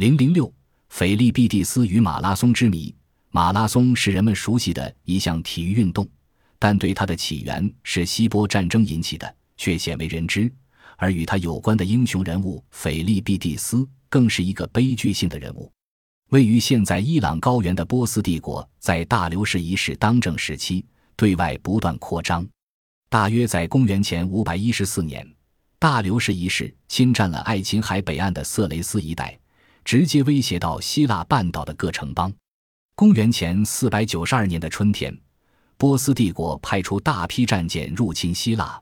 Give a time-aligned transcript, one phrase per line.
[0.00, 0.50] 零零六，
[0.88, 2.94] 腓力必蒂斯与马拉松之谜。
[3.28, 6.08] 马拉松是人们熟悉的一项体育运动，
[6.58, 10.50] 但对它的起源是希波战争引起的却鲜为人知。
[10.96, 15.70] 而与他有关的英雄人物腓力必蒂斯更是一个悲剧性的人物。
[16.30, 20.82] 位于现在伊朗高原的波斯帝国，在大流士一世当政时期，
[21.14, 22.48] 对外不断扩张。
[23.10, 25.30] 大约在公元前五百一十四年，
[25.78, 29.38] 大流士一世侵占了爱琴海北岸的色雷斯一带，
[29.90, 32.32] 直接威胁到希腊半岛的各城邦。
[32.94, 35.12] 公元前四百九十二年的春天，
[35.76, 38.80] 波斯帝国派出大批战舰入侵希腊，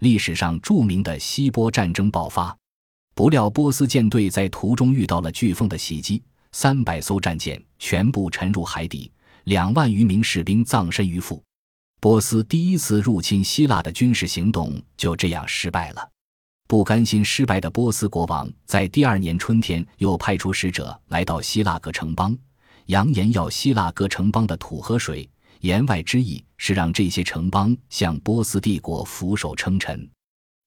[0.00, 2.54] 历史上著名的希波战争爆发。
[3.14, 9.10] 不料波斯舰队在途中遇到了飓风的袭击，三百艘战舰全部沉入海底，
[9.44, 11.42] 两万余名士兵葬身鱼腹。
[12.00, 16.06] 波斯第一次入侵希腊的军事行动就这样失败了。
[16.70, 22.38] 不甘心失败的波斯国王在第二年春天又派出使者来到希腊各城邦，
[22.86, 25.28] 扬言要希腊各城邦的土和水。
[25.62, 30.08] 言外之意是让这些城邦向波斯帝国俯首称臣。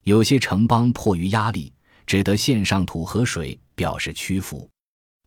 [0.04, 1.72] 有些城邦迫于压力，
[2.06, 4.70] 只得献上土和水表示屈服。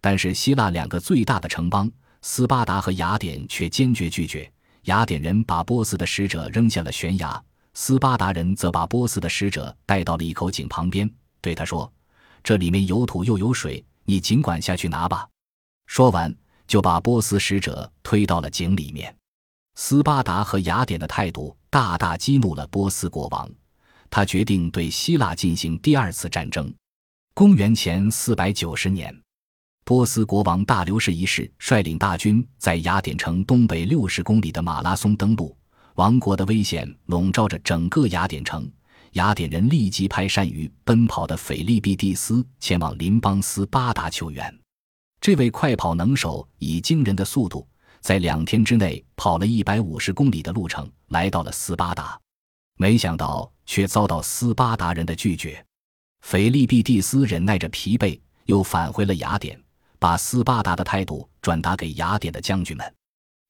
[0.02, 4.52] 但是希腊两个最大的城邦斯巴达和雅典却坚决拒绝。
[4.82, 7.42] 雅典人把波斯的使者扔下了悬崖，
[7.78, 11.08] 斯巴达人则把波斯的使者带到了一口井旁边，
[11.42, 11.92] 对他说
[12.42, 15.28] ：“这里面有土又有水，你尽管下去拿吧。”
[15.84, 16.34] 说完，
[16.66, 19.14] 就把波斯使者推到了井里面。
[19.74, 23.46] 斯巴达和雅典的态度大大激怒了波斯国王，
[24.08, 26.72] 他决定对希腊进行第二次战争。
[27.34, 29.14] 公元前四百九十年。
[29.84, 35.55] 波斯国王大流士一世率领大军在雅典城东北六十公里的马拉松登陆，
[35.96, 38.70] 亡国的危险笼罩着整个雅典城。
[39.12, 44.54] 雅典人立即派善于奔跑的腓力必蒂斯前往邻邦斯巴达求援。
[45.22, 47.66] 这位快跑能手以惊人的速度，
[48.00, 52.20] 在两天之内跑了一百五十公里的路程，来到了斯巴达。
[52.78, 55.64] 没想到却遭到斯巴达人的拒绝。
[56.20, 59.58] 腓力必蒂斯忍耐着疲惫，又返回了雅典。
[59.98, 62.94] 把斯巴达的态度转达给雅典的将军们，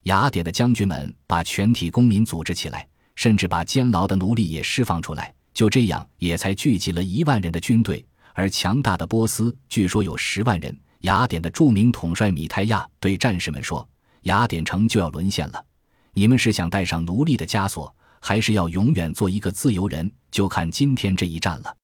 [0.06, 2.86] 雅典的将军们把全体公民组织起来，
[3.16, 5.34] 甚至把监牢的奴隶也释放出来。
[5.52, 8.06] 就这样，也才聚集了一万人的军队。
[8.32, 10.76] 而强大的波斯据说有十万人。
[11.00, 13.86] 雅典的著名统帅米泰亚对战士们说
[14.22, 15.64] ：“雅典城就要沦陷了，
[16.12, 20.10] 你们是想带上奴隶的枷锁，还是要永远做一个自由人？
[20.30, 21.76] 就看今天这一战了。”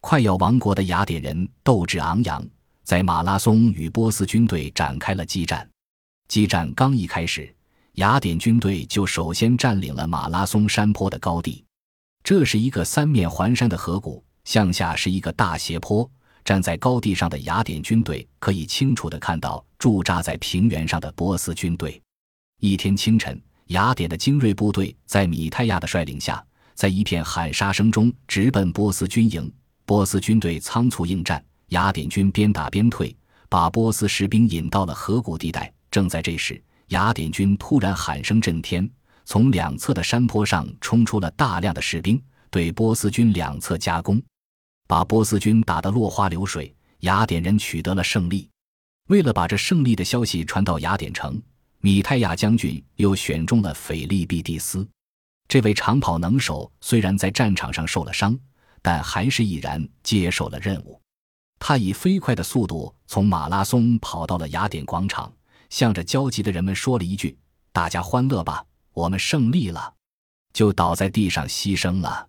[0.00, 2.44] 快要亡国的雅典人斗志昂扬。
[2.84, 5.66] 在马拉松与波斯军队展开了激战，
[6.28, 7.54] 激战刚一开始，
[7.96, 11.62] 雅典军队就首先占领了马拉松山坡的高地。
[12.24, 16.08] 这是一个三面环山的河谷，向下是一个大斜坡。
[16.42, 22.00] 站在高地上的雅典军队可以清楚地看到驻扎在平原上的波斯军队。
[22.60, 26.42] 一天清晨，雅典的精锐部队在米泰亚的率领下，
[26.74, 29.52] 在一片喊杀声中直奔波斯军营。
[29.84, 31.44] 波斯军队仓促应战。
[31.68, 33.14] 雅典军边打边退，
[33.48, 35.72] 把波斯士兵引到了河谷地带。
[35.90, 36.60] 正在这时，
[36.92, 38.88] 雅典军突然喊声震天，
[39.24, 44.22] 从两侧的山坡上冲出了大量的士兵，对波斯军两侧夹攻，
[44.86, 46.74] 把波斯军打得落花流水。
[47.00, 48.48] 雅典人取得了胜利。
[49.08, 51.40] 为了把这胜利的消息传到雅典城，
[51.80, 54.86] 米泰亚将军又选中了腓力毕蒂斯。
[55.48, 58.38] 这位长跑能手虽然在战场上受了伤，
[58.82, 61.00] 但还是毅然接受了任务。
[61.58, 65.32] 他以飞快的速度从马拉松跑到了雅典广场，
[65.72, 67.34] 向着焦急的人们说了一句
[67.72, 68.62] ：“大家欢乐吧，
[68.92, 69.94] 我们胜利了！”
[70.52, 72.28] 就倒在地上牺牲了。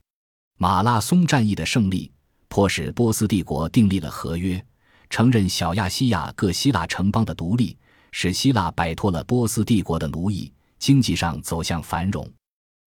[0.58, 2.10] 马拉松战役的胜利，
[2.48, 4.66] 迫使波斯帝国订立了合约，
[5.10, 7.78] 承认小亚细亚各希腊城邦的独立，
[8.14, 10.50] 使希腊摆脱了波斯帝国的奴役，
[10.80, 12.26] 经济上走向繁荣。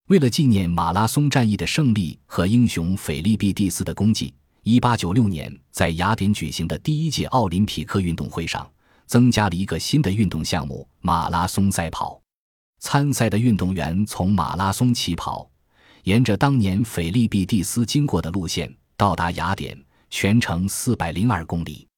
[0.09, 4.33] 为了纪念马拉松战役的胜利和英雄腓力必蒂斯的功绩。
[4.63, 8.67] 一八九六年，在雅典举行的第一届奥林匹克运动会上，
[9.07, 12.21] 增加了一个新的运动项目——马拉松赛跑。
[12.79, 15.49] 参赛的运动员从马拉松起跑，
[16.05, 19.77] 沿着当年腓力必蒂斯经过的路线到达雅典，
[20.11, 21.89] 全程四百零二公里。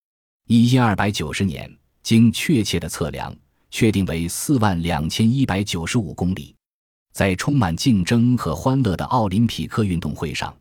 [0.47, 1.71] 一一二百九十年，
[2.03, 3.35] 经确切的测量，
[3.71, 6.55] 确定为四万两千一百九十五公里。
[7.13, 10.57] 在充满竞争和欢乐的奥林匹克运动会上。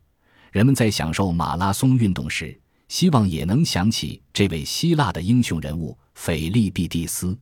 [0.50, 7.38] 人们在享受马拉松运动时，希望也能想起这位希腊的英雄人物斐利毕蒂斯。